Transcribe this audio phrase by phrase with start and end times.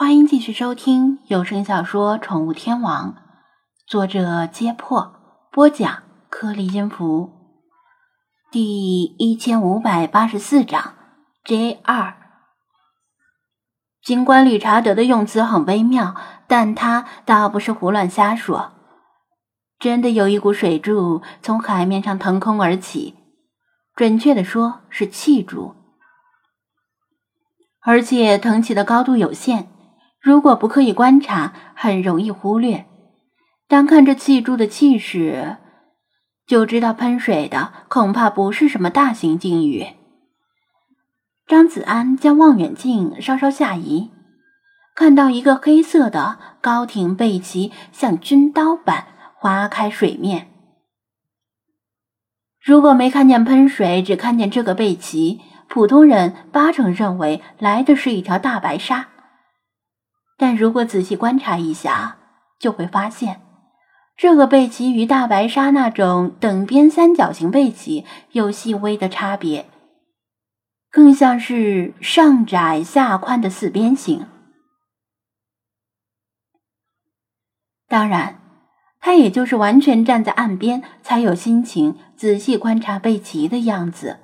[0.00, 3.14] 欢迎继续收听有声小说《宠物天王》，
[3.84, 5.12] 作者：揭破，
[5.50, 7.32] 播讲：颗粒音符，
[8.52, 10.94] 第一千五百八十四章
[11.42, 12.14] J 二。
[14.00, 16.14] 尽管理查德的用词很微妙，
[16.46, 18.74] 但他倒不是胡乱瞎说。
[19.80, 23.16] 真的有一股水柱从海面上腾空而起，
[23.96, 25.74] 准确的说是气柱，
[27.80, 29.70] 而且腾起的高度有限。
[30.20, 32.86] 如果不刻意观察，很容易忽略。
[33.68, 35.58] 单看这气柱的气势，
[36.46, 39.86] 就知道喷水的恐怕不是什么大型鲸鱼。
[41.46, 44.10] 张子安将望远镜稍稍下移，
[44.94, 50.48] 看到一个黑色的高挺背鳍像军刀般划开水面。
[52.60, 59.08] 如果没看见喷水，只看见这个背鳍，普通人八成认为来的是一条大白鲨。
[60.38, 62.16] 但如果仔细观察一下，
[62.58, 63.42] 就会发现，
[64.16, 69.68] 这个背鳍与大白鲨那种等边三角形背鳍有细微的差别，
[70.90, 74.26] 更像是上窄下宽的四边形。
[77.88, 78.40] 当然，
[79.00, 84.18] 他也就是完全站在岸边，才有心情仔细观察背鳍的样子。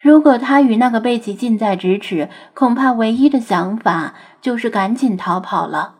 [0.00, 5.96] 如果他与那个贝奇近在咫尺，恐怕唯一的想法就是赶紧逃跑了。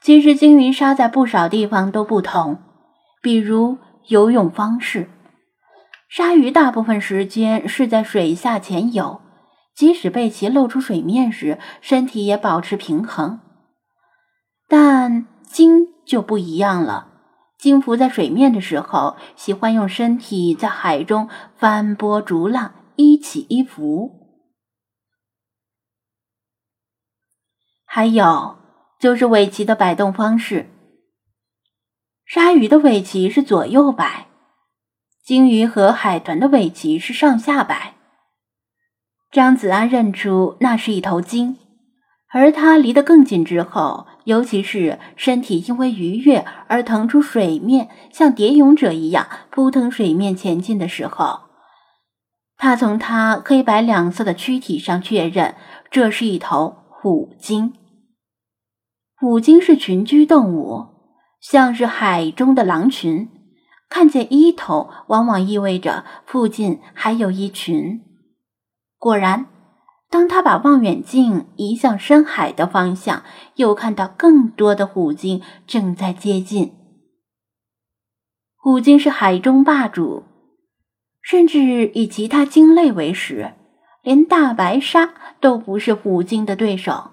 [0.00, 2.58] 其实鲸鱼鲨在不少地方都不同，
[3.20, 5.10] 比如游泳方式，
[6.08, 9.20] 鲨鱼大部分时间是在水下潜游，
[9.74, 13.40] 即使贝奇露出水面时，身体也保持平衡。
[14.68, 17.08] 但鲸就不一样了。
[17.58, 24.14] 鲸浮在水面的时候，喜欢用身体在海中翻波逐浪，一起一伏。
[27.84, 28.56] 还有
[29.00, 30.70] 就是尾鳍的摆动方式，
[32.24, 34.28] 鲨鱼的尾鳍是左右摆，
[35.24, 37.96] 鲸鱼和海豚的尾鳍是上下摆。
[39.32, 41.58] 张子安认出那是一头鲸，
[42.28, 44.06] 而他离得更近之后。
[44.28, 51.40] 尤其是身体因为愉悦而腾出水面，像蝶泳者一样扑腾水面前进的时候，
[52.58, 55.54] 他从他黑白两色的躯体上确认，
[55.90, 57.72] 这是一头虎鲸。
[59.16, 60.88] 虎鲸是群居动物，
[61.40, 63.30] 像是海中的狼群，
[63.88, 68.02] 看见一头，往往意味着附近还有一群。
[68.98, 69.46] 果然。
[70.10, 73.22] 当他把望远镜移向深海的方向，
[73.56, 76.72] 又看到更多的虎鲸正在接近。
[78.56, 80.24] 虎鲸是海中霸主，
[81.20, 83.52] 甚至以其他鲸类为食，
[84.02, 85.10] 连大白鲨
[85.40, 87.10] 都不是虎鲸的对手。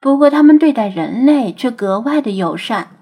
[0.00, 2.96] 不过，他们对待人类却格外的友善。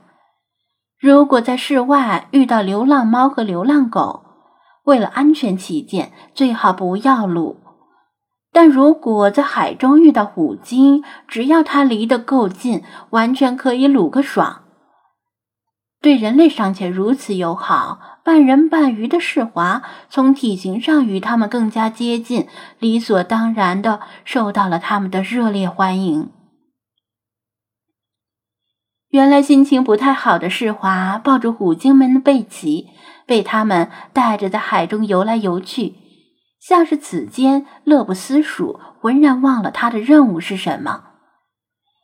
[0.99, 4.23] 如果在室外遇到流浪猫和流浪狗，
[4.85, 7.60] 为了安全起见，最好不要撸。
[8.53, 14.63] 但如果在海中遇到虎鲸，只要它离得够近，完全可以撸个爽。
[16.03, 26.31] 对人类尚且如此友好，半人半鱼的世华从体型上与他们更加接近，理所当然的受到了他们的热烈欢迎。
[29.11, 32.87] 原来心情不太好的世华抱着虎鲸们的背鳍，
[33.27, 35.95] 被他们带着在海中游来游去。
[36.61, 41.05] 像是此间乐不思蜀，浑然忘了他的任务是什么。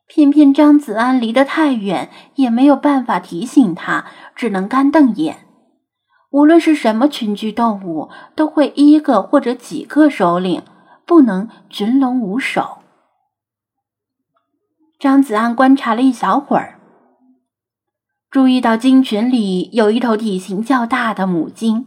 [0.08, 5.46] 偏偏张子安离得太远，也没有办法提醒他，只能干瞪眼。
[6.30, 10.62] 无论是什么群居动物，都会一个或者几个首领，
[11.04, 12.78] 不能群龙无首。
[14.98, 16.80] 张子安观察了一小会儿，
[18.30, 21.86] 注意到鲸群里有一头体型较大的母鲸。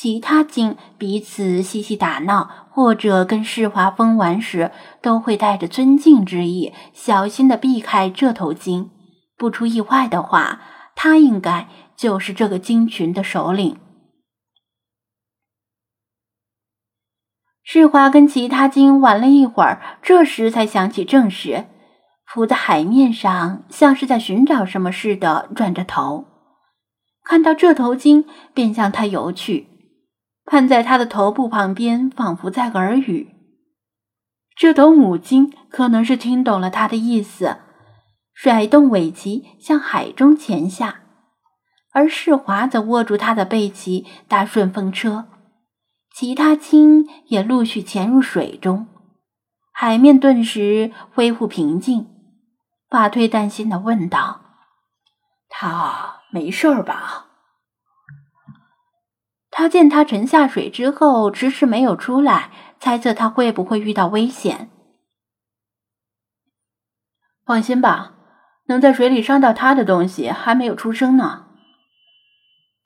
[0.00, 4.70] 其他鲸彼此嬉戏打闹，或者跟世华疯玩时，
[5.02, 8.92] 都会带着尊敬之意，小心的避开这头鲸。
[9.36, 10.60] 不出意外的话，
[10.94, 13.76] 他应该就是这个鲸群的首领。
[17.64, 21.66] 世华跟其他鲸玩了一会儿，这时才想起正事，
[22.24, 26.24] 浮在海面上，像是在寻找什么似的，转着头，
[27.24, 28.24] 看到这头鲸，
[28.54, 29.66] 便向他游去。
[30.50, 33.34] 攀在他的头部旁边，仿佛在耳语。
[34.56, 37.58] 这头母鲸可能是听懂了他的意思，
[38.32, 41.02] 甩动尾鳍向海中潜下，
[41.92, 45.28] 而世华则握住他的背鳍搭顺风车。
[46.14, 48.88] 其他鲸也陆续潜入水中，
[49.70, 52.08] 海面顿时恢复平静。
[52.88, 54.40] 法推担心的问道
[55.50, 57.26] ：“他没事儿吧？”
[59.58, 64.70] 他见他沉下水之后迟迟没有出来，猜测他会不会遇到危险。
[67.44, 68.12] 放心吧，
[68.68, 71.46] 能在水里伤到他的东西还没有出生呢。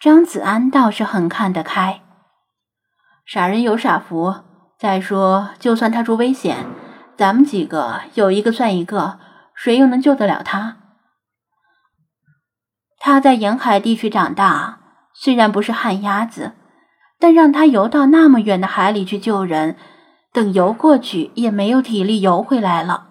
[0.00, 2.00] 张子安倒是很看得开，
[3.26, 4.36] 傻人有傻福。
[4.78, 6.64] 再说，就算他出危险，
[7.18, 9.20] 咱们几个有一个算一个，
[9.54, 10.78] 谁又能救得了他？
[12.98, 14.80] 他在沿海地区长大，
[15.12, 16.52] 虽然不是旱鸭子，
[17.22, 19.76] 但让他游到那么远的海里去救人，
[20.32, 23.10] 等游过去也没有体力游回来了。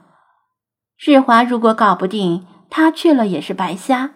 [0.97, 4.11] 世华如果搞不定，他去了也是白瞎。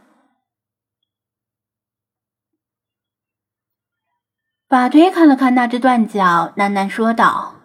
[4.67, 7.55] 法推看了看那只断脚，喃喃说道：“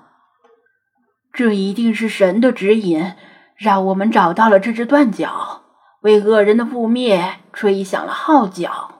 [1.35, 3.15] 这一定是神的指引，
[3.56, 5.62] 让我们找到了这只断脚，
[6.03, 8.99] 为恶人的覆灭吹响了号角。”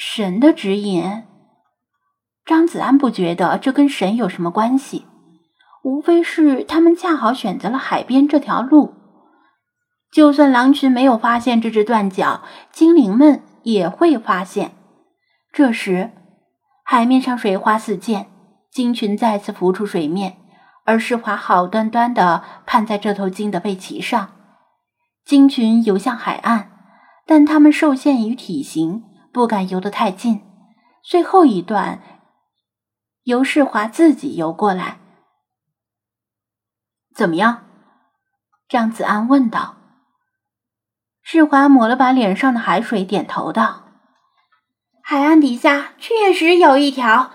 [0.00, 1.24] 神的指引，
[2.44, 5.06] 张子安不觉得这跟神有什么关系，
[5.82, 8.94] 无非是他们恰好选择了海边这条路。
[10.12, 14.70] 就算狼群没有发现这只断脚，精灵们也会发现。
[15.52, 16.12] 这时，
[16.84, 18.28] 海面上水花四溅，
[18.70, 20.36] 鲸群再次浮出水面，
[20.84, 24.30] 而世华好端端的攀在这头鲸的背鳍上。
[25.24, 26.70] 鲸群游向海岸，
[27.26, 29.02] 但它们受限于体型，
[29.32, 30.42] 不敢游得太近。
[31.02, 32.00] 最后一段，
[33.24, 34.98] 由世华自己游过来。
[37.14, 37.64] 怎么样？
[38.68, 39.76] 张子安问道。
[41.22, 43.84] 世华抹了把脸上的海水，点头道。
[45.02, 47.30] 海岸底下确实有一条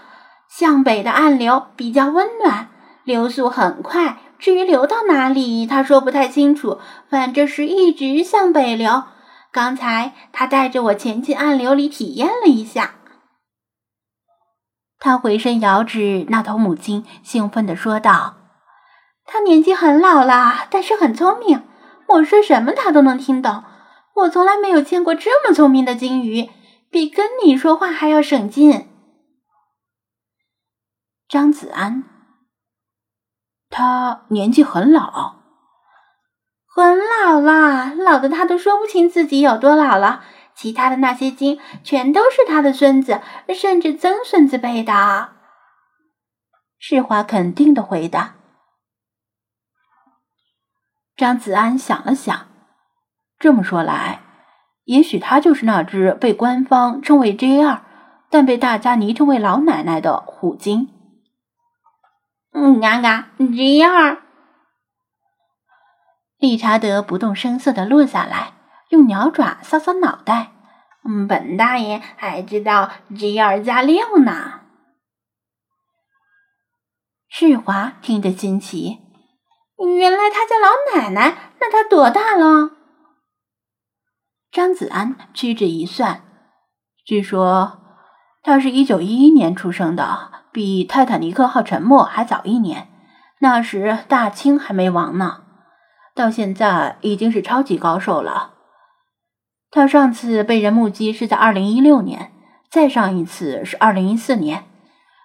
[0.49, 2.69] 向北的暗流，比较温暖，
[3.03, 4.19] 流速很快。
[4.39, 6.79] 至于流到哪里，他说不太清楚，
[7.09, 9.05] 反正是一直向北流。
[9.53, 12.95] 刚才他带着我潜进暗流里体验了一下。
[14.99, 18.35] 他回身遥指那头母鲸，兴奋地说道
[19.25, 21.63] ：“它年纪很老了，但是很聪明。
[22.07, 23.63] 我说什么，它都能听懂。
[24.15, 26.49] 我从来没有见过这么聪明的鲸鱼。”
[26.89, 28.87] 比跟你说话还要省劲，
[31.27, 32.03] 张子安。
[33.71, 35.37] 他年纪很老，
[36.75, 40.23] 很老啦，老的他都说不清自己有多老了。
[40.55, 43.21] 其他的那些经全都是他的孙子，
[43.55, 45.29] 甚至曾孙子辈的。
[46.79, 48.35] 世华肯定的回答。
[51.15, 52.47] 张子安想了想，
[53.37, 54.21] 这么说来。
[54.85, 57.83] 也许他就是那只被官方称为 J 二，
[58.31, 60.89] 但被大家昵称为老奶奶的虎鲸。
[62.51, 64.22] 嗯，嘎嘎，J 二。
[66.43, 68.51] 理查德不动声色的落下来，
[68.89, 70.51] 用鸟爪搔搔脑袋。
[71.05, 74.59] 嗯，本大爷还知道 G 二加六呢。
[77.29, 78.99] 世华听着惊奇，
[79.97, 82.71] 原来他叫老奶奶，那他多大了？
[84.51, 86.23] 张子安屈指一算，
[87.05, 87.79] 据说
[88.41, 92.89] 他是一九一一年出生的，比泰坦尼克号沉没还早一年。
[93.39, 95.42] 那时大清还没亡呢，
[96.15, 98.51] 到现在已经是超级高手了。
[99.71, 102.31] 他上次被人目击是在二零一六年，
[102.69, 104.65] 再上一次是二零一四年，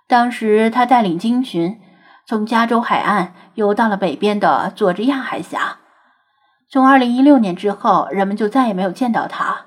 [0.06, 1.78] 当时他带领鲸群
[2.26, 5.76] 从加州海岸游到了北边的佐治亚海峡。
[6.70, 9.66] 从二零一六年之后，人们就再也没有见到他，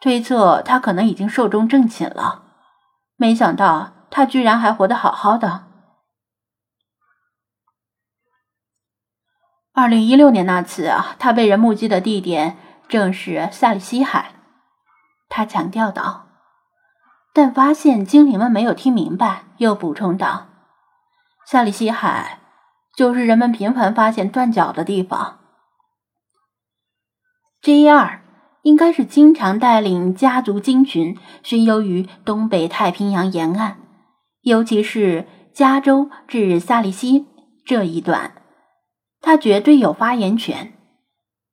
[0.00, 2.42] 推测他可能已经寿终正寝了。
[3.16, 5.63] 没想到他居然还活得好好的。
[9.76, 12.56] 二零一六年那次啊，他被人目击的地点
[12.88, 14.30] 正是萨利西海，
[15.28, 16.26] 他强调道。
[17.32, 20.46] 但发现精灵们没有听明白，又补充道
[21.44, 22.38] ：“萨利西海
[22.94, 25.40] 就是人们频繁发现断脚的地方。”
[27.60, 28.22] J 二
[28.62, 33.78] 应该是经常带领家族鲸群巡游于东北太平洋沿岸，
[34.42, 37.26] 尤其是加州至萨利西
[37.64, 38.34] 这一段，
[39.24, 40.74] 他绝对有发言权。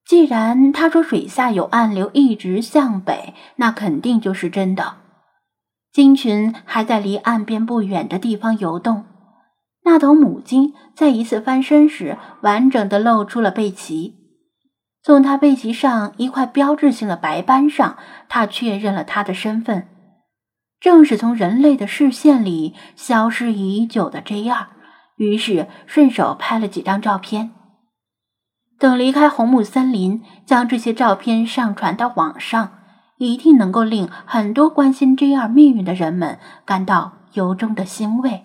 [0.05, 4.95] 既然他说水下有暗流一直向北，那肯定就是真的。
[5.93, 9.05] 鲸群还在离岸边不远的地方游动，
[9.85, 14.15] 那头母鲸在一次翻身时，完整的露出了背鳍。
[15.01, 17.97] 从它背鳍上一块标志性的白斑上，
[18.27, 19.87] 他确认了他的身份，
[20.81, 24.67] 正是从人类的视线里消失已久的 J 二。
[25.15, 27.51] 于是顺手拍了几张照片。
[28.81, 32.71] 等离开红木森林，将这些照片上传到网上，
[33.17, 38.43] 一定能够令很多关心 J 二命运的人们感到由衷的欣慰。